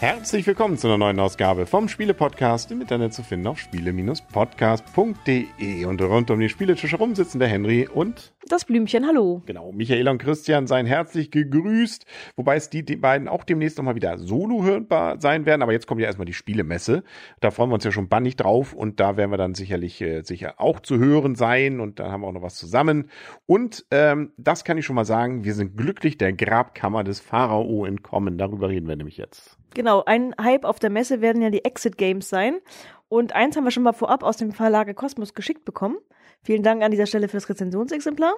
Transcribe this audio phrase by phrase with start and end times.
[0.00, 5.84] Herzlich willkommen zu einer neuen Ausgabe vom Spiele-Podcast im Internet zu finden auf spiele-podcast.de.
[5.86, 9.42] Und rund um den Spieletisch herum sitzen der Henry und das Blümchen, hallo.
[9.46, 12.04] Genau, Michael und Christian seien herzlich gegrüßt,
[12.36, 15.62] wobei es die, die beiden auch demnächst nochmal wieder solo hörbar sein werden.
[15.62, 17.04] Aber jetzt kommt ja erstmal die Spielemesse.
[17.40, 20.20] Da freuen wir uns ja schon bannig drauf und da werden wir dann sicherlich äh,
[20.22, 23.08] sicher auch zu hören sein und dann haben wir auch noch was zusammen.
[23.46, 27.86] Und ähm, das kann ich schon mal sagen, wir sind glücklich der Grabkammer des Pharao
[27.86, 28.36] entkommen.
[28.36, 29.56] Darüber reden wir nämlich jetzt.
[29.74, 32.60] Genau, ein Hype auf der Messe werden ja die Exit Games sein.
[33.08, 35.98] Und eins haben wir schon mal vorab aus dem Verlage Kosmos geschickt bekommen.
[36.42, 38.34] Vielen Dank an dieser Stelle fürs Rezensionsexemplar.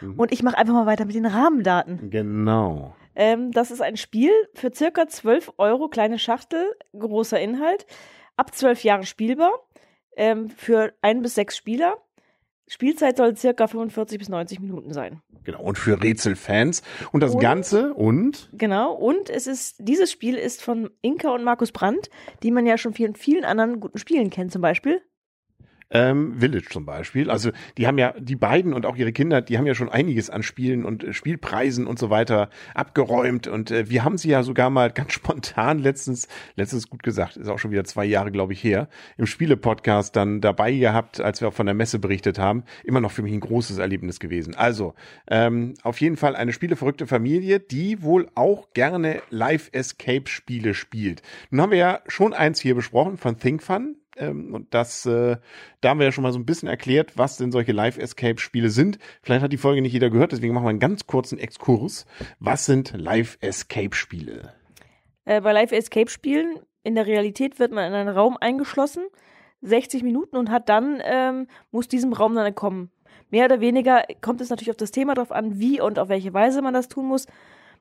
[0.00, 0.18] Mhm.
[0.18, 2.10] Und ich mache einfach mal weiter mit den Rahmendaten.
[2.10, 2.94] Genau.
[3.14, 6.64] Ähm, das ist ein Spiel für circa 12 Euro, kleine Schachtel,
[6.96, 7.86] großer Inhalt,
[8.36, 9.52] ab 12 Jahre spielbar,
[10.16, 11.96] ähm, für ein bis sechs Spieler.
[12.68, 15.20] Spielzeit soll circa 45 bis 90 Minuten sein.
[15.44, 16.82] Genau, und für Rätselfans.
[17.12, 21.44] Und das Und- Ganze und Genau, und es ist, dieses Spiel ist von Inka und
[21.44, 22.10] Markus Brandt,
[22.42, 25.00] die man ja schon vielen, vielen anderen guten Spielen kennt, zum Beispiel.
[25.90, 27.30] Ähm, Village zum Beispiel.
[27.30, 30.30] Also die haben ja, die beiden und auch ihre Kinder, die haben ja schon einiges
[30.30, 33.46] an Spielen und äh, Spielpreisen und so weiter abgeräumt.
[33.46, 37.48] Und äh, wir haben sie ja sogar mal ganz spontan letztens, letztens gut gesagt, ist
[37.48, 41.48] auch schon wieder zwei Jahre, glaube ich, her, im Spiele-Podcast dann dabei gehabt, als wir
[41.48, 42.64] auch von der Messe berichtet haben.
[42.84, 44.54] Immer noch für mich ein großes Erlebnis gewesen.
[44.54, 44.94] Also,
[45.28, 51.22] ähm, auf jeden Fall eine spieleverrückte Familie, die wohl auch gerne Live-Escape-Spiele spielt.
[51.50, 53.96] Nun haben wir ja schon eins hier besprochen von ThinkFun.
[54.18, 55.36] Ähm, und das, äh,
[55.80, 58.98] da haben wir ja schon mal so ein bisschen erklärt, was denn solche Live-Escape-Spiele sind.
[59.22, 62.06] Vielleicht hat die Folge nicht jeder gehört, deswegen machen wir einen ganz kurzen Exkurs.
[62.38, 64.52] Was sind Live-Escape-Spiele?
[65.28, 69.04] Äh, bei Live Escape Spielen in der Realität wird man in einen Raum eingeschlossen,
[69.60, 72.90] 60 Minuten und hat dann, ähm, muss diesem Raum dann entkommen.
[73.28, 76.32] Mehr oder weniger kommt es natürlich auf das Thema drauf an, wie und auf welche
[76.32, 77.26] Weise man das tun muss.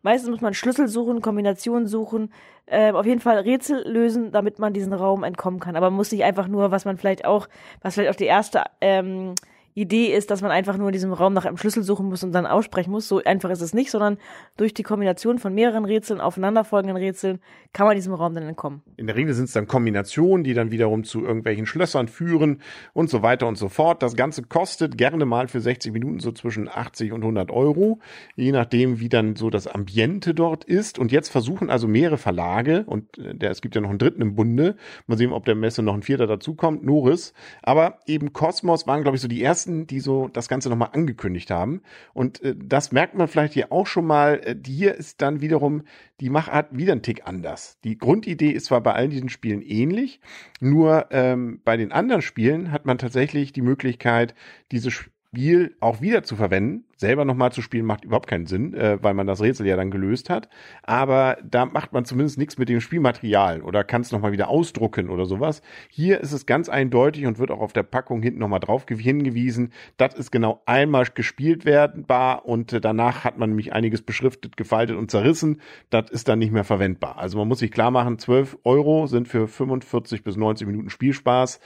[0.01, 2.31] Meistens muss man Schlüssel suchen, Kombinationen suchen,
[2.65, 5.75] äh, auf jeden Fall Rätsel lösen, damit man diesen Raum entkommen kann.
[5.75, 7.47] Aber man muss nicht einfach nur, was man vielleicht auch,
[7.81, 9.33] was vielleicht auch die erste ähm,
[9.77, 12.31] Idee ist, dass man einfach nur in diesem Raum nach einem Schlüssel suchen muss und
[12.31, 13.07] dann aussprechen muss.
[13.07, 14.17] So einfach ist es nicht, sondern
[14.57, 17.39] durch die Kombination von mehreren Rätseln, aufeinanderfolgenden Rätseln,
[17.73, 18.81] kann man diesem Raum dann entkommen.
[18.97, 22.61] In der Regel sind es dann Kombinationen, die dann wiederum zu irgendwelchen Schlössern führen
[22.93, 24.01] und so weiter und so fort.
[24.01, 27.99] Das Ganze kostet gerne mal für 60 Minuten so zwischen 80 und 100 Euro,
[28.35, 30.97] je nachdem, wie dann so das Ambiente dort ist.
[30.97, 34.23] Und jetzt versuchen also mehrere Verlage, und äh, der, es gibt ja noch einen dritten
[34.23, 38.87] im Bunde, mal sehen, ob der Messe noch ein vierter dazukommt, Noris, aber eben Cosmos
[38.87, 41.81] waren, glaube ich, so die ersten, die so das Ganze nochmal angekündigt haben.
[42.13, 44.41] Und äh, das merkt man vielleicht hier auch schon mal.
[44.43, 45.83] Äh, hier ist dann wiederum
[46.19, 47.77] die Machart wieder ein Tick anders.
[47.83, 50.19] Die Grundidee ist zwar bei allen diesen Spielen ähnlich,
[50.59, 54.33] nur ähm, bei den anderen Spielen hat man tatsächlich die Möglichkeit,
[54.71, 56.85] dieses Spiel auch wieder zu verwenden.
[56.95, 59.91] Selber nochmal zu spielen macht überhaupt keinen Sinn, äh, weil man das Rätsel ja dann
[59.91, 60.49] gelöst hat.
[60.83, 65.09] Aber da macht man zumindest nichts mit dem Spielmaterial oder kann es nochmal wieder ausdrucken
[65.09, 65.61] oder sowas.
[65.89, 68.97] Hier ist es ganz eindeutig und wird auch auf der Packung hinten nochmal drauf gew-
[69.01, 69.73] hingewiesen.
[69.97, 74.95] Das ist genau einmal gespielt werdenbar und äh, danach hat man nämlich einiges beschriftet, gefaltet
[74.95, 75.61] und zerrissen.
[75.89, 77.17] Das ist dann nicht mehr verwendbar.
[77.17, 81.59] Also man muss sich klar machen, 12 Euro sind für 45 bis 90 Minuten Spielspaß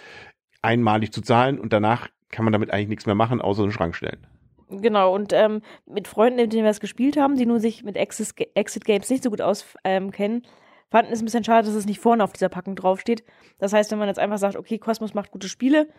[0.64, 3.74] einmalig zu zahlen und danach kann man damit eigentlich nichts mehr machen, außer in den
[3.74, 4.26] Schrank stellen.
[4.70, 7.98] Genau, und ähm, mit Freunden, mit denen wir es gespielt haben, die nun sich mit
[7.98, 10.42] Exit Games nicht so gut auskennen, ähm,
[10.90, 13.24] fanden es ein bisschen schade, dass es nicht vorne auf dieser Packung draufsteht.
[13.60, 15.90] Das heißt, wenn man jetzt einfach sagt, okay, Cosmos macht gute Spiele,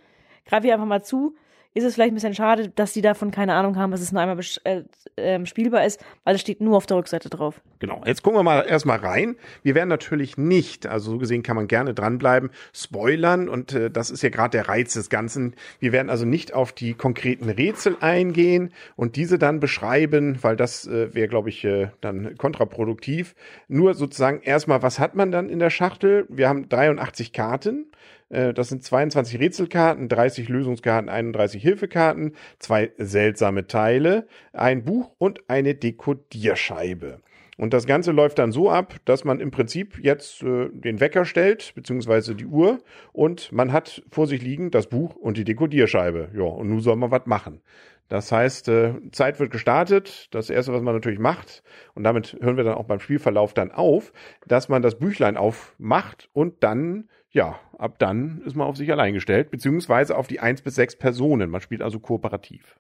[0.47, 1.35] greif hier einfach mal zu,
[1.75, 4.21] ist es vielleicht ein bisschen schade, dass die davon keine Ahnung haben, dass es nur
[4.21, 4.83] einmal äh,
[5.17, 7.61] ähm, spielbar ist, weil es steht nur auf der Rückseite drauf.
[7.79, 9.37] Genau, jetzt gucken wir mal erstmal rein.
[9.63, 14.11] Wir werden natürlich nicht, also so gesehen kann man gerne dranbleiben, spoilern und äh, das
[14.11, 15.55] ist ja gerade der Reiz des Ganzen.
[15.79, 20.87] Wir werden also nicht auf die konkreten Rätsel eingehen und diese dann beschreiben, weil das
[20.87, 23.35] äh, wäre, glaube ich, äh, dann kontraproduktiv.
[23.69, 26.27] Nur sozusagen erstmal, was hat man dann in der Schachtel?
[26.29, 27.87] Wir haben 83 Karten.
[28.33, 35.49] Äh, Das sind 22 Rätselkarten, 30 Lösungskarten, 31 Hilfekarten, zwei seltsame Teile, ein Buch und
[35.49, 37.21] eine Dekodierscheibe.
[37.59, 41.25] Und das Ganze läuft dann so ab, dass man im Prinzip jetzt äh, den Wecker
[41.25, 42.81] stellt, beziehungsweise die Uhr,
[43.13, 46.31] und man hat vor sich liegen das Buch und die Dekodierscheibe.
[46.35, 47.61] Ja, und nun soll man was machen.
[48.09, 50.29] Das heißt, äh, Zeit wird gestartet.
[50.33, 51.63] Das erste, was man natürlich macht,
[51.95, 54.13] und damit hören wir dann auch beim Spielverlauf dann auf,
[54.47, 59.15] dass man das Büchlein aufmacht und dann, ja, ab dann ist man auf sich allein
[59.15, 61.51] gestellt, beziehungsweise auf die eins bis sechs Personen.
[61.51, 62.79] Man spielt also kooperativ.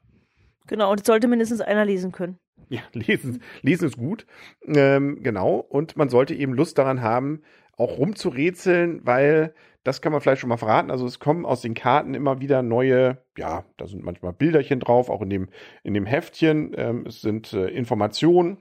[0.66, 2.38] Genau, und es sollte mindestens einer lesen können.
[2.68, 4.26] Ja, lesen, lesen ist gut.
[4.66, 5.56] Ähm, genau.
[5.56, 7.42] Und man sollte eben Lust daran haben,
[7.76, 9.54] auch rumzurätseln, weil
[9.84, 10.90] das kann man vielleicht schon mal verraten.
[10.90, 15.08] Also es kommen aus den Karten immer wieder neue, ja, da sind manchmal Bilderchen drauf,
[15.10, 15.48] auch in dem,
[15.82, 16.72] in dem Heftchen.
[16.76, 18.58] Ähm, es sind äh, Informationen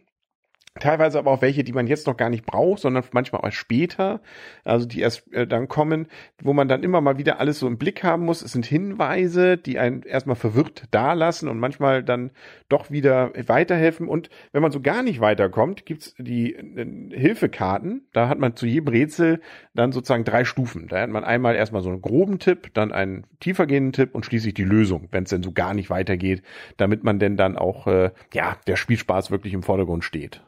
[0.79, 4.21] Teilweise aber auch welche, die man jetzt noch gar nicht braucht, sondern manchmal auch später,
[4.63, 6.07] also die erst äh, dann kommen,
[6.41, 8.41] wo man dann immer mal wieder alles so im Blick haben muss.
[8.41, 12.31] Es sind Hinweise, die einen erstmal verwirrt dalassen und manchmal dann
[12.69, 14.07] doch wieder weiterhelfen.
[14.07, 18.07] Und wenn man so gar nicht weiterkommt, gibt's die äh, Hilfekarten.
[18.13, 19.41] Da hat man zu jedem Rätsel
[19.75, 20.87] dann sozusagen drei Stufen.
[20.87, 24.53] Da hat man einmal erstmal so einen groben Tipp, dann einen tiefergehenden Tipp und schließlich
[24.53, 26.43] die Lösung, wenn es denn so gar nicht weitergeht,
[26.77, 30.41] damit man denn dann auch, äh, ja, der Spielspaß wirklich im Vordergrund steht.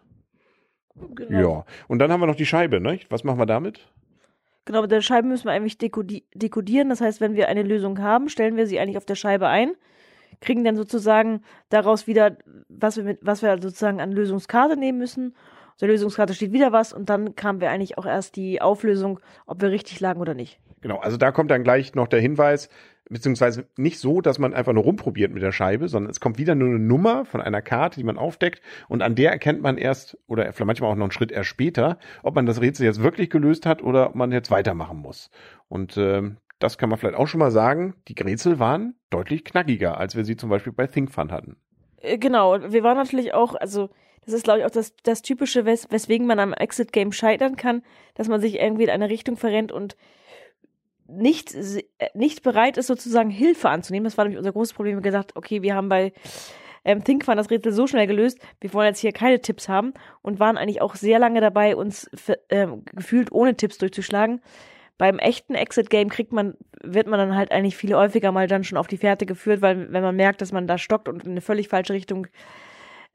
[0.95, 1.39] Genau.
[1.39, 2.99] Ja, und dann haben wir noch die Scheibe, ne?
[3.09, 3.87] Was machen wir damit?
[4.65, 6.89] Genau, mit der Scheibe müssen wir eigentlich dekodi dekodieren.
[6.89, 9.73] Das heißt, wenn wir eine Lösung haben, stellen wir sie eigentlich auf der Scheibe ein,
[10.39, 12.37] kriegen dann sozusagen daraus wieder,
[12.69, 15.35] was wir, mit, was wir sozusagen an Lösungskarte nehmen müssen.
[15.71, 19.19] Auf der Lösungskarte steht wieder was und dann kamen wir eigentlich auch erst die Auflösung,
[19.47, 20.59] ob wir richtig lagen oder nicht.
[20.81, 22.69] Genau, also da kommt dann gleich noch der Hinweis,
[23.13, 26.55] beziehungsweise nicht so, dass man einfach nur rumprobiert mit der Scheibe, sondern es kommt wieder
[26.55, 30.17] nur eine Nummer von einer Karte, die man aufdeckt und an der erkennt man erst
[30.27, 33.29] oder vielleicht manchmal auch noch einen Schritt erst später, ob man das Rätsel jetzt wirklich
[33.29, 35.29] gelöst hat oder ob man jetzt weitermachen muss.
[35.69, 39.97] Und ähm, das kann man vielleicht auch schon mal sagen, die Rätsel waren deutlich knackiger,
[39.97, 41.57] als wir sie zum Beispiel bei Think Fun hatten.
[41.97, 43.89] Äh, genau, wir waren natürlich auch, also
[44.25, 47.83] das ist, glaube ich, auch das, das Typische, wes weswegen man am Exit-Game scheitern kann,
[48.15, 49.95] dass man sich irgendwie in eine Richtung verrennt und
[51.17, 51.83] nicht, äh,
[52.13, 54.05] nicht bereit ist, sozusagen Hilfe anzunehmen.
[54.05, 54.93] Das war nämlich unser großes Problem.
[54.93, 56.13] Wir haben gesagt, okay, wir haben bei
[56.85, 60.39] ähm, ThinkFun das Rätsel so schnell gelöst, wir wollen jetzt hier keine Tipps haben und
[60.39, 62.09] waren eigentlich auch sehr lange dabei, uns
[62.49, 64.41] ähm, gefühlt ohne Tipps durchzuschlagen.
[64.97, 68.77] Beim echten Exit-Game kriegt man, wird man dann halt eigentlich viel häufiger mal dann schon
[68.77, 71.41] auf die Fährte geführt, weil wenn man merkt, dass man da stockt und in eine
[71.41, 72.27] völlig falsche Richtung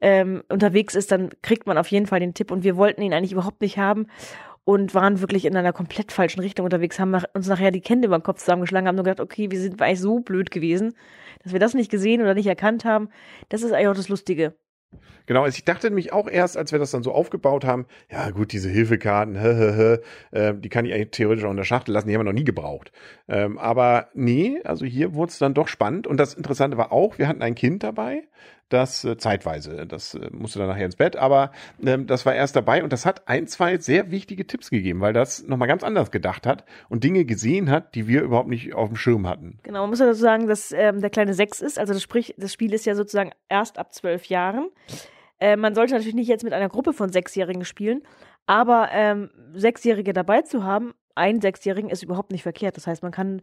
[0.01, 3.13] ähm, unterwegs ist, dann kriegt man auf jeden Fall den Tipp und wir wollten ihn
[3.13, 4.07] eigentlich überhaupt nicht haben
[4.63, 8.17] und waren wirklich in einer komplett falschen Richtung unterwegs, haben uns nachher die Hände über
[8.17, 10.93] den Kopf zusammengeschlagen, haben nur gedacht, okay, wir sind eigentlich so blöd gewesen,
[11.43, 13.09] dass wir das nicht gesehen oder nicht erkannt haben.
[13.49, 14.53] Das ist eigentlich auch das Lustige.
[15.27, 18.31] Genau, also ich dachte nämlich auch erst, als wir das dann so aufgebaut haben, ja
[18.31, 19.35] gut, diese Hilfekarten,
[20.31, 22.33] äh, die kann ich eigentlich theoretisch auch in der Schachtel lassen, die haben wir noch
[22.33, 22.91] nie gebraucht.
[23.27, 26.07] Ähm, aber nee, also hier wurde es dann doch spannend.
[26.07, 28.23] Und das Interessante war auch, wir hatten ein Kind dabei,
[28.69, 31.51] das äh, zeitweise, das äh, musste dann nachher ins Bett, aber
[31.83, 35.13] ähm, das war erst dabei und das hat ein, zwei sehr wichtige Tipps gegeben, weil
[35.13, 38.89] das nochmal ganz anders gedacht hat und Dinge gesehen hat, die wir überhaupt nicht auf
[38.89, 39.59] dem Schirm hatten.
[39.63, 42.35] Genau, man muss ja dazu sagen, dass ähm, der kleine sechs ist, also das, sprich,
[42.37, 44.69] das Spiel ist ja sozusagen erst ab zwölf Jahren.
[45.39, 48.03] Äh, man sollte natürlich nicht jetzt mit einer Gruppe von Sechsjährigen spielen,
[48.45, 52.77] aber ähm, Sechsjährige dabei zu haben, ein Sechsjährigen ist überhaupt nicht verkehrt.
[52.77, 53.41] Das heißt, man kann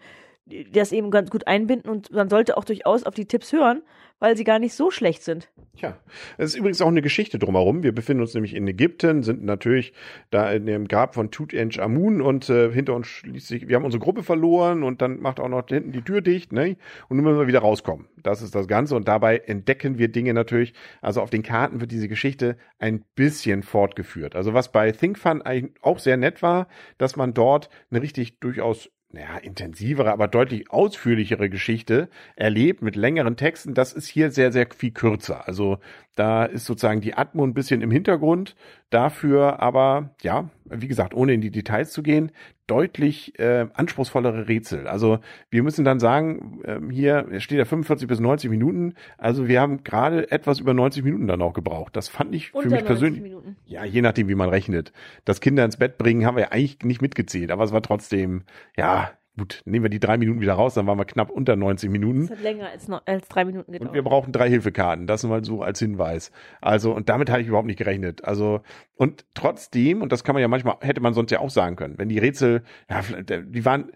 [0.73, 3.83] das eben ganz gut einbinden und man sollte auch durchaus auf die Tipps hören,
[4.19, 5.51] weil sie gar nicht so schlecht sind.
[5.75, 5.99] Ja,
[6.39, 7.83] es ist übrigens auch eine Geschichte drumherum.
[7.83, 9.93] Wir befinden uns nämlich in Ägypten, sind natürlich
[10.31, 14.03] da in dem Grab von Tutanchamun und äh, hinter uns schließt sich, wir haben unsere
[14.03, 16.77] Gruppe verloren und dann macht auch noch hinten die Tür dicht, ne?
[17.09, 18.07] Und nun müssen wir wieder rauskommen.
[18.23, 20.73] Das ist das Ganze und dabei entdecken wir Dinge natürlich.
[21.03, 24.35] Also auf den Karten wird diese Geschichte ein bisschen fortgeführt.
[24.35, 25.43] Also was bei ThinkFun
[25.83, 31.49] auch sehr nett war, dass man dort eine richtig durchaus naja, intensivere, aber deutlich ausführlichere
[31.49, 33.73] Geschichte erlebt mit längeren Texten.
[33.73, 35.47] Das ist hier sehr, sehr viel kürzer.
[35.47, 35.79] Also
[36.17, 38.57] da ist sozusagen die Atmo ein bisschen im Hintergrund.
[38.91, 42.33] Dafür aber, ja, wie gesagt, ohne in die Details zu gehen,
[42.67, 44.89] deutlich äh, anspruchsvollere Rätsel.
[44.89, 45.21] Also
[45.51, 48.95] wir müssen dann sagen, äh, hier steht ja 45 bis 90 Minuten.
[49.19, 51.95] Also wir haben gerade etwas über 90 Minuten dann auch gebraucht.
[51.95, 53.35] Das fand ich Unter für mich persönlich.
[53.67, 54.93] Ja, je nachdem, wie man rechnet.
[55.25, 58.45] Das Kinder ins Bett bringen haben wir ja eigentlich nicht mitgezählt, aber es war trotzdem,
[58.77, 61.91] ja, Gut, nehmen wir die drei Minuten wieder raus, dann waren wir knapp unter 90
[61.91, 62.23] Minuten.
[62.23, 63.91] Das hat länger als, noch, als drei Minuten gedauert.
[63.91, 66.33] Und wir brauchen drei Hilfekarten, das mal so als Hinweis.
[66.63, 68.25] Also, und damit hatte ich überhaupt nicht gerechnet.
[68.25, 68.63] Also,
[68.95, 71.99] und trotzdem, und das kann man ja manchmal, hätte man sonst ja auch sagen können,
[71.99, 73.03] wenn die Rätsel, ja,
[73.43, 73.93] die waren,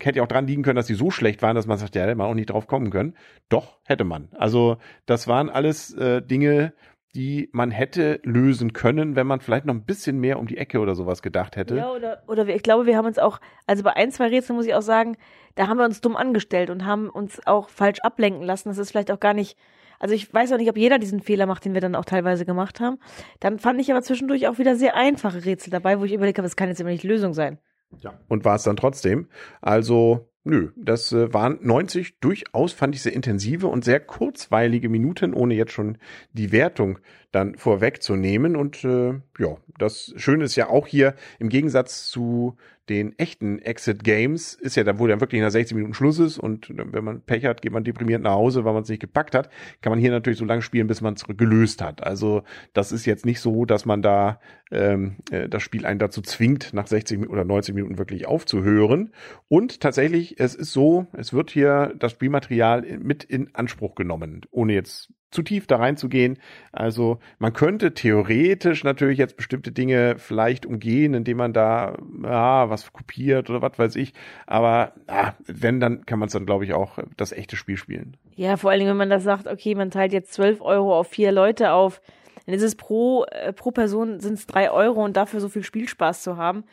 [0.00, 2.02] hätte ja auch dran liegen können, dass die so schlecht waren, dass man sagt, ja,
[2.02, 3.14] hätte man auch nicht drauf kommen können.
[3.48, 4.30] Doch, hätte man.
[4.32, 6.72] Also, das waren alles äh, Dinge,
[7.16, 10.80] die man hätte lösen können, wenn man vielleicht noch ein bisschen mehr um die Ecke
[10.80, 11.74] oder sowas gedacht hätte.
[11.74, 14.66] Ja, oder, oder ich glaube, wir haben uns auch, also bei ein, zwei Rätseln muss
[14.66, 15.16] ich auch sagen,
[15.54, 18.68] da haben wir uns dumm angestellt und haben uns auch falsch ablenken lassen.
[18.68, 19.56] Das ist vielleicht auch gar nicht,
[19.98, 22.44] also ich weiß auch nicht, ob jeder diesen Fehler macht, den wir dann auch teilweise
[22.44, 22.98] gemacht haben.
[23.40, 26.46] Dann fand ich aber zwischendurch auch wieder sehr einfache Rätsel dabei, wo ich überlegt habe,
[26.46, 27.58] das kann jetzt immer nicht Lösung sein.
[28.00, 28.12] Ja.
[28.28, 29.30] Und war es dann trotzdem.
[29.62, 35.34] Also Nö, das äh, waren 90 durchaus, fand ich, sehr intensive und sehr kurzweilige Minuten,
[35.34, 35.98] ohne jetzt schon
[36.34, 37.00] die Wertung
[37.32, 38.56] dann vorwegzunehmen.
[38.56, 42.56] Und äh, ja, das Schöne ist ja auch hier, im Gegensatz zu
[42.88, 46.38] den echten Exit Games ist ja da, wo dann wirklich nach 60 Minuten Schluss ist
[46.38, 49.34] und wenn man Pech hat, geht man deprimiert nach Hause, weil man es nicht gepackt
[49.34, 52.04] hat, kann man hier natürlich so lange spielen, bis man es gelöst hat.
[52.04, 52.42] Also
[52.74, 54.40] das ist jetzt nicht so, dass man da
[54.70, 59.12] ähm, äh, das Spiel einen dazu zwingt, nach 60 oder 90 Minuten wirklich aufzuhören.
[59.48, 64.74] Und tatsächlich, es ist so, es wird hier das Spielmaterial mit in Anspruch genommen, ohne
[64.74, 66.38] jetzt zu tief da reinzugehen.
[66.72, 72.92] Also man könnte theoretisch natürlich jetzt bestimmte Dinge vielleicht umgehen, indem man da ja, was
[72.92, 74.12] kopiert oder was weiß ich.
[74.46, 78.16] Aber ah, wenn, dann kann man es dann, glaube ich, auch das echte Spiel spielen.
[78.36, 81.08] Ja, vor allen Dingen, wenn man das sagt, okay, man teilt jetzt 12 Euro auf
[81.08, 82.00] vier Leute auf,
[82.46, 85.64] dann ist es pro, äh, pro Person sind es drei Euro und dafür so viel
[85.64, 86.64] Spielspaß zu haben.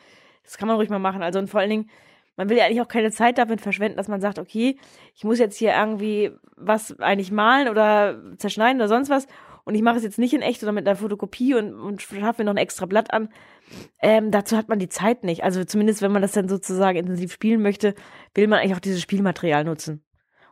[0.44, 1.22] Das kann man ruhig mal machen.
[1.22, 1.90] Also und vor allen Dingen,
[2.36, 4.78] man will ja eigentlich auch keine Zeit damit verschwenden, dass man sagt, okay,
[5.14, 9.26] ich muss jetzt hier irgendwie was eigentlich malen oder zerschneiden oder sonst was
[9.64, 12.42] und ich mache es jetzt nicht in echt oder mit einer Fotokopie und, und schaffe
[12.42, 13.30] mir noch ein extra Blatt an.
[14.00, 15.42] Ähm, dazu hat man die Zeit nicht.
[15.42, 17.94] Also zumindest, wenn man das dann sozusagen intensiv spielen möchte,
[18.34, 20.04] will man eigentlich auch dieses Spielmaterial nutzen.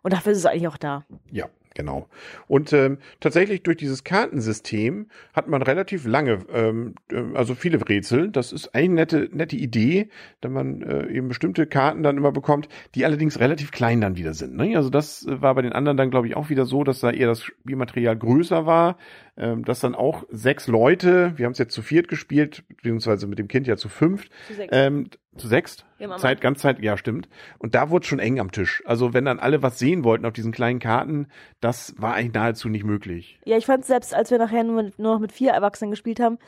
[0.02, 1.04] Und dafür ist es eigentlich auch da.
[1.30, 2.08] Ja, Genau.
[2.48, 8.30] Und ähm, tatsächlich durch dieses Kartensystem hat man relativ lange, ähm, äh, also viele Rätsel.
[8.30, 10.08] Das ist eine nette, nette Idee,
[10.40, 14.34] da man äh, eben bestimmte Karten dann immer bekommt, die allerdings relativ klein dann wieder
[14.34, 14.56] sind.
[14.56, 14.76] Ne?
[14.76, 17.28] Also das war bei den anderen dann, glaube ich, auch wieder so, dass da eher
[17.28, 18.98] das Spielmaterial größer war,
[19.36, 23.38] ähm, dass dann auch sechs Leute, wir haben es jetzt zu viert gespielt, beziehungsweise mit
[23.38, 24.62] dem Kind ja zu fünft, zu.
[24.70, 25.86] Ähm, zu sechst?
[25.98, 27.28] Ja, Zeit, ganz Zeit, ja, stimmt.
[27.58, 28.82] Und da wurde es schon eng am Tisch.
[28.86, 31.28] Also wenn dann alle was sehen wollten auf diesen kleinen Karten,
[31.60, 33.40] das war eigentlich nahezu nicht möglich.
[33.44, 36.38] Ja, ich fand selbst, als wir nachher nur, nur noch mit vier Erwachsenen gespielt haben,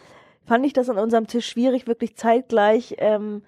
[0.45, 3.43] fand ich das an unserem Tisch schwierig, wirklich zeitgleich ähm,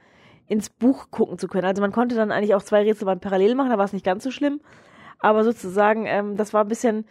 [0.47, 1.67] ins Buch gucken zu können.
[1.67, 4.05] Also man konnte dann eigentlich auch zwei Rätsel mal parallel machen, da war es nicht
[4.05, 4.61] ganz so schlimm.
[5.19, 7.07] Aber sozusagen, ähm, das war ein bisschen,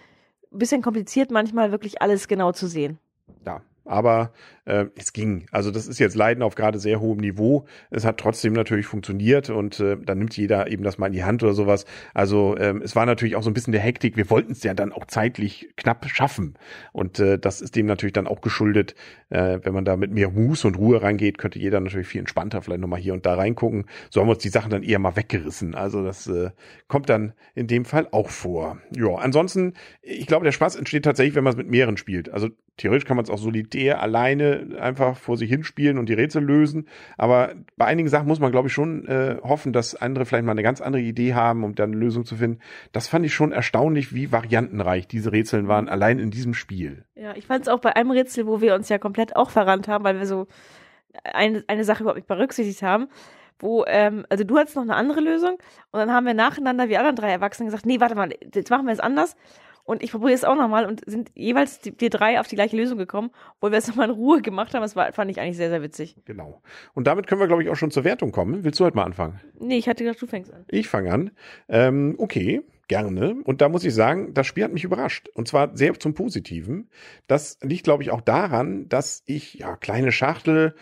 [0.51, 2.99] bisschen kompliziert, manchmal wirklich alles genau zu sehen.
[3.45, 4.31] Ja, aber
[4.65, 5.45] äh, es ging.
[5.51, 7.65] Also das ist jetzt Leiden auf gerade sehr hohem Niveau.
[7.89, 11.23] Es hat trotzdem natürlich funktioniert und äh, dann nimmt jeder eben das mal in die
[11.23, 11.85] Hand oder sowas.
[12.13, 14.17] Also ähm, es war natürlich auch so ein bisschen der Hektik.
[14.17, 16.55] Wir wollten es ja dann auch zeitlich knapp schaffen
[16.91, 18.95] und äh, das ist dem natürlich dann auch geschuldet.
[19.29, 22.61] Äh, wenn man da mit mehr Muß und Ruhe reingeht, könnte jeder natürlich viel entspannter
[22.61, 23.85] vielleicht nochmal hier und da reingucken.
[24.09, 25.75] So haben wir uns die Sachen dann eher mal weggerissen.
[25.75, 26.51] Also das äh,
[26.87, 28.77] kommt dann in dem Fall auch vor.
[28.95, 32.29] Ja, ansonsten, ich glaube, der Spaß entsteht tatsächlich, wenn man es mit mehreren spielt.
[32.29, 36.43] Also theoretisch kann man es auch solitär alleine einfach vor sich hinspielen und die Rätsel
[36.43, 36.87] lösen.
[37.17, 40.51] Aber bei einigen Sachen muss man, glaube ich, schon äh, hoffen, dass andere vielleicht mal
[40.51, 42.59] eine ganz andere Idee haben, um dann eine Lösung zu finden.
[42.91, 47.05] Das fand ich schon erstaunlich, wie variantenreich diese Rätsel waren, allein in diesem Spiel.
[47.15, 49.87] Ja, ich fand es auch bei einem Rätsel, wo wir uns ja komplett auch verrannt
[49.87, 50.47] haben, weil wir so
[51.23, 53.07] eine, eine Sache überhaupt nicht berücksichtigt haben
[53.59, 55.57] wo, ähm, also du hattest noch eine andere Lösung
[55.91, 58.85] und dann haben wir nacheinander, wir anderen drei Erwachsenen, gesagt, nee, warte mal, jetzt machen
[58.85, 59.35] wir es anders.
[59.85, 62.75] Und ich probiere es auch nochmal und sind jeweils die, die, drei auf die gleiche
[62.75, 64.81] Lösung gekommen, obwohl wir es nochmal in Ruhe gemacht haben.
[64.81, 66.17] Das war, fand ich eigentlich sehr, sehr witzig.
[66.25, 66.61] Genau.
[66.93, 68.63] Und damit können wir, glaube ich, auch schon zur Wertung kommen.
[68.63, 69.39] Willst du heute mal anfangen?
[69.59, 70.65] Nee, ich hatte gedacht, du fängst an.
[70.69, 71.31] Ich fange an.
[71.69, 73.37] Ähm, okay gerne.
[73.43, 75.29] Und da muss ich sagen, das Spiel hat mich überrascht.
[75.33, 76.89] Und zwar sehr zum Positiven.
[77.27, 80.75] Das liegt, glaube ich, auch daran, dass ich, ja, kleine Schachtel,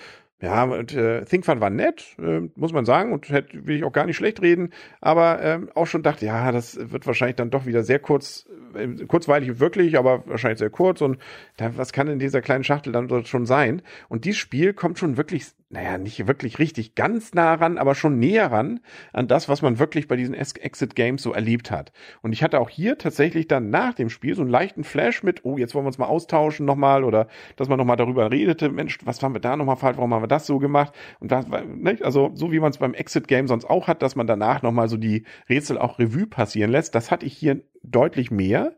[0.44, 3.94] ja, und, äh, ThinkFun war nett, äh, muss man sagen, und hätte, will ich auch
[3.94, 7.66] gar nicht schlecht reden, aber ähm, auch schon dachte, ja, das wird wahrscheinlich dann doch
[7.66, 8.46] wieder sehr kurz,
[8.76, 11.18] äh, kurzweilig wirklich, aber wahrscheinlich sehr kurz und
[11.56, 13.84] da, was kann in dieser kleinen Schachtel dann schon sein?
[14.10, 18.20] Und dieses Spiel kommt schon wirklich naja, nicht wirklich richtig ganz nah ran, aber schon
[18.20, 18.80] näher ran
[19.12, 21.92] an das, was man wirklich bei diesen Exit Games so erlebt hat.
[22.22, 25.44] Und ich hatte auch hier tatsächlich dann nach dem Spiel so einen leichten Flash mit,
[25.46, 29.00] oh, jetzt wollen wir uns mal austauschen nochmal oder dass man nochmal darüber redete, Mensch,
[29.04, 30.94] was haben wir da nochmal falsch, warum haben wir das so gemacht?
[31.20, 34.16] Und das, ne, also so wie man es beim Exit Game sonst auch hat, dass
[34.16, 38.30] man danach nochmal so die Rätsel auch Revue passieren lässt, das hatte ich hier deutlich
[38.30, 38.76] mehr.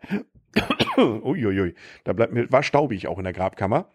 [0.98, 1.76] Uiuiui,
[2.06, 3.90] da bleibt mir, war staubig auch in der Grabkammer.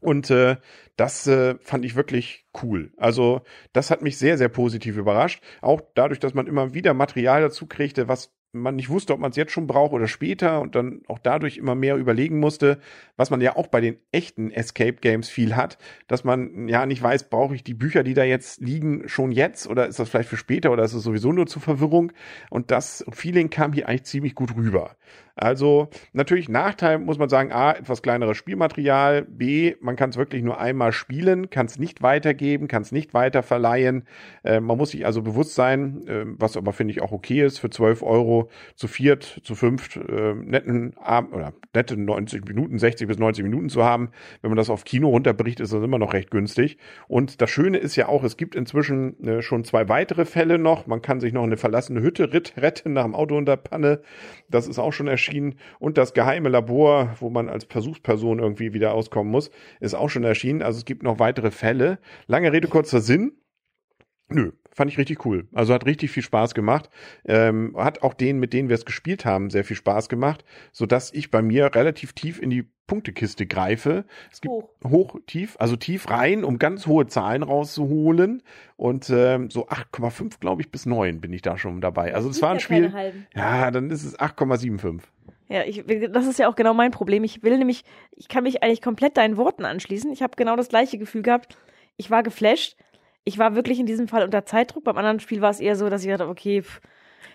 [0.00, 0.56] Und äh,
[0.96, 2.92] das äh, fand ich wirklich cool.
[2.96, 5.42] Also das hat mich sehr, sehr positiv überrascht.
[5.60, 9.30] Auch dadurch, dass man immer wieder Material dazu kriegte, was man nicht wusste, ob man
[9.30, 12.78] es jetzt schon braucht oder später und dann auch dadurch immer mehr überlegen musste,
[13.16, 15.76] was man ja auch bei den echten Escape Games viel hat,
[16.06, 19.66] dass man ja nicht weiß, brauche ich die Bücher, die da jetzt liegen, schon jetzt
[19.66, 22.12] oder ist das vielleicht für später oder ist es sowieso nur zur Verwirrung?
[22.48, 24.96] Und das Feeling kam hier eigentlich ziemlich gut rüber.
[25.38, 30.42] Also natürlich Nachteil muss man sagen, A, etwas kleineres Spielmaterial, B, man kann es wirklich
[30.42, 34.04] nur einmal spielen, kann es nicht weitergeben, kann es nicht weiter verleihen.
[34.42, 37.58] Äh, man muss sich also bewusst sein, äh, was aber finde ich auch okay ist,
[37.58, 43.06] für 12 Euro zu viert, zu fünft äh, netten Abend oder nette 90 Minuten, 60
[43.06, 44.10] bis 90 Minuten zu haben.
[44.42, 46.78] Wenn man das auf Kino runterbricht, ist das immer noch recht günstig.
[47.06, 50.88] Und das Schöne ist ja auch, es gibt inzwischen äh, schon zwei weitere Fälle noch.
[50.88, 54.00] Man kann sich noch eine verlassene Hütte retten nach dem Auto unter Panne.
[54.50, 58.72] Das ist auch schon erschienen erschienen und das geheime Labor, wo man als Versuchsperson irgendwie
[58.72, 60.62] wieder auskommen muss, ist auch schon erschienen.
[60.62, 61.98] Also es gibt noch weitere Fälle.
[62.26, 63.32] Lange Rede, kurzer Sinn.
[64.30, 65.48] Nö, fand ich richtig cool.
[65.52, 66.90] Also hat richtig viel Spaß gemacht.
[67.24, 70.84] Ähm, hat auch denen, mit denen wir es gespielt haben, sehr viel Spaß gemacht, so
[70.86, 74.04] dass ich bei mir relativ tief in die Punktekiste greife.
[74.32, 74.68] Es gibt Hoch.
[74.82, 78.42] hoch, tief, also tief rein, um ganz hohe Zahlen rauszuholen.
[78.76, 82.14] Und ähm, so 8,5, glaube ich, bis 9 bin ich da schon dabei.
[82.14, 82.92] Also es war ein ja Spiel.
[83.36, 85.02] Ja, dann ist es 8,75.
[85.48, 87.24] Ja, ich, das ist ja auch genau mein Problem.
[87.24, 87.84] Ich will nämlich,
[88.16, 90.12] ich kann mich eigentlich komplett deinen Worten anschließen.
[90.12, 91.56] Ich habe genau das gleiche Gefühl gehabt.
[91.96, 92.76] Ich war geflasht.
[93.24, 94.84] Ich war wirklich in diesem Fall unter Zeitdruck.
[94.84, 96.80] Beim anderen Spiel war es eher so, dass ich dachte, okay, pff,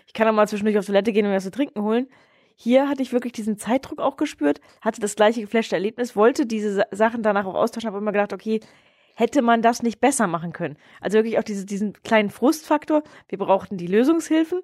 [0.08, 2.08] ich kann auch mal zwischendurch auf Toilette gehen und mir was zu trinken holen.
[2.56, 6.74] Hier hatte ich wirklich diesen Zeitdruck auch gespürt, hatte das gleiche geflashte Erlebnis, wollte diese
[6.74, 8.60] Sa- Sachen danach auch austauschen, habe immer gedacht, okay,
[9.16, 10.78] hätte man das nicht besser machen können?
[11.02, 13.04] Also wirklich auch diese, diesen kleinen Frustfaktor.
[13.28, 14.62] Wir brauchten die Lösungshilfen.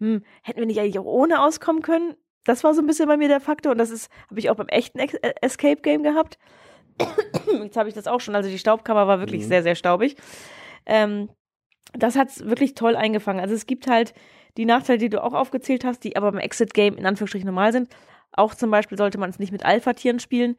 [0.00, 2.14] Hm, hätten wir nicht eigentlich auch ohne auskommen können?
[2.44, 4.56] Das war so ein bisschen bei mir der Faktor und das ist, habe ich auch
[4.56, 5.08] beim echten äh,
[5.42, 6.38] Escape Game gehabt.
[7.62, 8.34] Jetzt habe ich das auch schon.
[8.34, 9.48] Also die Staubkammer war wirklich Mhm.
[9.48, 10.16] sehr, sehr staubig.
[10.86, 11.28] Ähm,
[11.92, 13.40] das hat's wirklich toll eingefangen.
[13.40, 14.12] Also es gibt halt
[14.58, 17.72] die Nachteile, die du auch aufgezählt hast, die aber beim Exit Game in Anführungsstrichen normal
[17.72, 17.88] sind.
[18.32, 20.56] Auch zum Beispiel sollte man es nicht mit Alpha-Tieren spielen.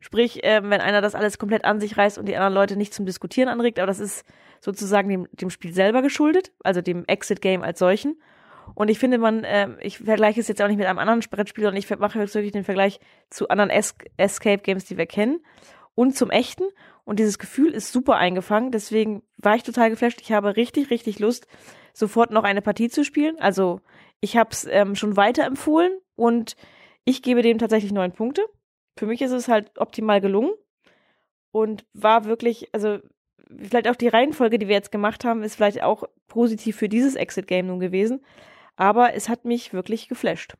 [0.00, 2.92] Sprich, ähm, wenn einer das alles komplett an sich reißt und die anderen Leute nicht
[2.92, 4.26] zum Diskutieren anregt, aber das ist
[4.60, 8.20] sozusagen dem, dem Spiel selber geschuldet, also dem Exit Game als solchen.
[8.74, 11.64] Und ich finde, man, ähm, ich vergleiche es jetzt auch nicht mit einem anderen Brettspiel,
[11.64, 12.98] sondern ich mache jetzt wirklich den Vergleich
[13.30, 15.40] zu anderen es Escape Games, die wir kennen
[15.94, 16.64] und zum echten.
[17.04, 18.72] Und dieses Gefühl ist super eingefangen.
[18.72, 20.20] Deswegen war ich total geflasht.
[20.20, 21.46] Ich habe richtig, richtig Lust,
[21.96, 23.38] sofort noch eine Partie zu spielen.
[23.40, 23.80] Also
[24.20, 26.56] ich habe es ähm, schon weiterempfohlen und
[27.04, 28.42] ich gebe dem tatsächlich neun Punkte.
[28.98, 30.52] Für mich ist es halt optimal gelungen
[31.52, 32.98] und war wirklich, also
[33.48, 37.14] vielleicht auch die Reihenfolge, die wir jetzt gemacht haben, ist vielleicht auch positiv für dieses
[37.14, 38.22] Exit-Game nun gewesen.
[38.76, 40.54] Aber es hat mich wirklich geflasht.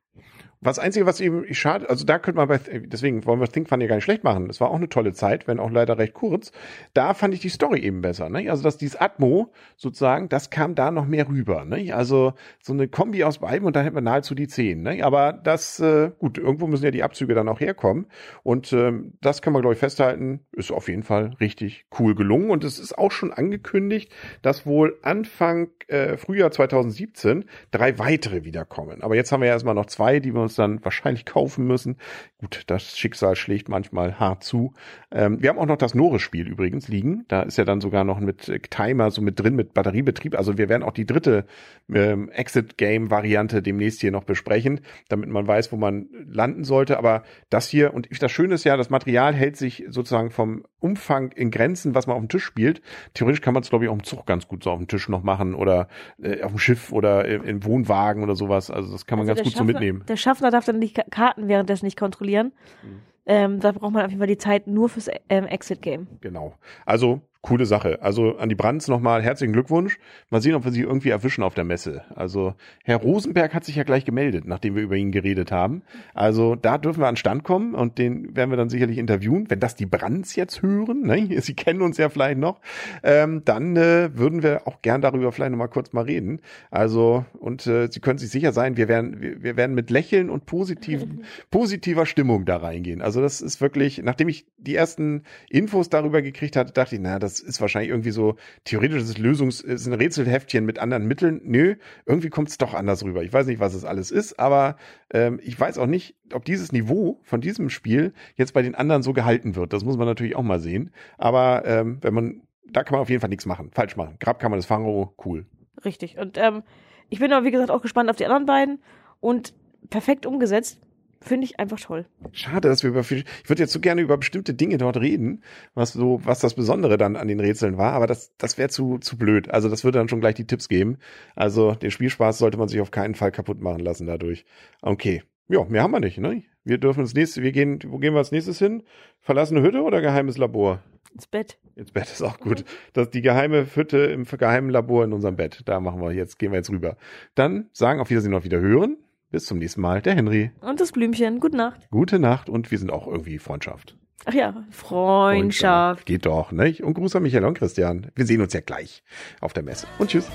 [0.60, 3.80] Was Einzige, was eben schade, also da könnte man bei, deswegen wollen wir Think Fun
[3.80, 4.48] ja gar nicht schlecht machen.
[4.48, 6.50] Das war auch eine tolle Zeit, wenn auch leider recht kurz.
[6.94, 8.50] Da fand ich die Story eben besser, ne?
[8.50, 11.92] Also, dass dieses Atmo sozusagen, das kam da noch mehr rüber, ne?
[11.92, 12.32] Also,
[12.62, 15.04] so eine Kombi aus beiden und dann hätten wir nahezu die zehn, ne?
[15.04, 18.06] Aber das, äh, gut, irgendwo müssen ja die Abzüge dann auch herkommen.
[18.42, 22.50] Und ähm, das kann man, glaube ich, festhalten, ist auf jeden Fall richtig cool gelungen.
[22.50, 24.10] Und es ist auch schon angekündigt,
[24.40, 29.02] dass wohl Anfang äh, Frühjahr 2017 drei weitere wiederkommen.
[29.02, 31.96] Aber jetzt haben wir ja erstmal noch zwei, die wir uns dann wahrscheinlich kaufen müssen.
[32.38, 34.74] Gut, das Schicksal schlägt manchmal hart zu.
[35.12, 37.24] Ähm, wir haben auch noch das Nore-Spiel übrigens liegen.
[37.28, 40.37] Da ist ja dann sogar noch mit äh, Timer so mit drin, mit Batteriebetrieb.
[40.37, 41.46] Also wir werden auch die dritte
[41.92, 46.98] ähm, Exit-Game-Variante demnächst hier noch besprechen, damit man weiß, wo man landen sollte.
[46.98, 51.32] Aber das hier, und das Schöne ist ja, das Material hält sich sozusagen vom Umfang
[51.32, 52.80] in Grenzen, was man auf dem Tisch spielt.
[53.14, 55.09] Theoretisch kann man es, glaube ich, auch im Zug ganz gut so auf dem Tisch
[55.09, 55.88] noch machen oder
[56.22, 58.70] äh, auf dem Schiff oder im, im Wohnwagen oder sowas.
[58.70, 60.04] Also das kann man Also ganz gut so Schaffner- mitnehmen.
[60.06, 62.53] Der Schaffner darf dann die Ka- Karten währenddessen nicht kontrollieren.
[62.83, 63.01] Mhm.
[63.29, 66.07] Ähm, da braucht man auf jeden Fall die Zeit nur fürs ähm, Exit-Game.
[66.20, 66.55] Genau.
[66.85, 68.03] Also coole Sache.
[68.03, 69.99] Also an die Brands nochmal herzlichen Glückwunsch.
[70.31, 72.03] Mal sehen, ob wir sie irgendwie erwischen auf der Messe.
[72.14, 75.83] Also Herr Rosenberg hat sich ja gleich gemeldet, nachdem wir über ihn geredet haben.
[76.14, 79.49] Also da dürfen wir an den Stand kommen und den werden wir dann sicherlich interviewen.
[79.49, 81.40] Wenn das die Brands jetzt hören, ne?
[81.40, 82.61] sie kennen uns ja vielleicht noch,
[83.03, 86.40] ähm, dann äh, würden wir auch gern darüber vielleicht nochmal kurz mal reden.
[86.70, 90.31] Also und äh, Sie können sich sicher sein, wir werden, wir, wir werden mit Lächeln
[90.31, 93.03] und positiven, positiver Stimmung da reingehen.
[93.03, 97.18] Also das ist wirklich, nachdem ich die ersten Infos darüber gekriegt hatte, dachte ich, na,
[97.18, 101.40] das ist wahrscheinlich irgendwie so theoretisches Lösungs, ist ein Rätselheftchen mit anderen Mitteln.
[101.44, 103.22] Nö, irgendwie kommt es doch anders rüber.
[103.22, 104.77] Ich weiß nicht, was es alles ist, aber
[105.12, 109.03] ähm, ich weiß auch nicht, ob dieses Niveau von diesem Spiel jetzt bei den anderen
[109.03, 109.72] so gehalten wird.
[109.72, 110.90] Das muss man natürlich auch mal sehen.
[111.18, 114.16] Aber ähm, wenn man, da kann man auf jeden Fall nichts machen, falsch machen.
[114.18, 115.46] Grabkammer des Fangro, cool.
[115.85, 116.18] Richtig.
[116.18, 116.62] Und ähm,
[117.09, 118.81] ich bin aber, wie gesagt, auch gespannt auf die anderen beiden.
[119.20, 119.55] Und
[119.90, 120.81] perfekt umgesetzt.
[121.20, 122.07] Finde ich einfach toll.
[122.33, 125.42] Schade, dass wir über viel, ich würde jetzt so gerne über bestimmte Dinge dort reden,
[125.74, 128.98] was so, was das Besondere dann an den Rätseln war, aber das, das wäre zu,
[128.98, 129.50] zu blöd.
[129.50, 130.98] Also das würde dann schon gleich die Tipps geben.
[131.35, 134.44] Also den Spielspaß sollte man sich auf keinen Fall kaputt machen lassen dadurch.
[134.83, 135.22] Okay.
[135.48, 136.42] Ja, mehr haben wir nicht, ne?
[136.64, 138.83] Wir dürfen ins nächste, wir gehen, wo gehen wir als nächstes hin?
[139.20, 140.83] Verlassene Hütte oder geheimes Labor?
[141.14, 141.59] Ins Bett.
[141.76, 142.64] Ins Bett ist auch gut.
[142.92, 145.62] Das die geheime Hütte im geheimen Labor in unserem Bett.
[145.64, 146.96] Da machen wir jetzt, gehen wir jetzt rüber.
[147.35, 148.98] Dann sagen auf Wiedersehen auf wieder hören.
[149.30, 150.02] Bis zum nächsten Mal.
[150.02, 150.52] Der Henry.
[150.60, 151.40] Und das Blümchen.
[151.40, 151.88] Gute Nacht.
[151.90, 153.96] Gute Nacht und wir sind auch irgendwie Freundschaft.
[154.24, 156.06] Ach ja, Freundschaft.
[156.06, 156.82] Geht doch, nicht?
[156.82, 158.10] Und Gruß an Michael und Christian.
[158.14, 159.02] Wir sehen uns ja gleich
[159.40, 159.86] auf der Messe.
[159.98, 160.28] Und tschüss.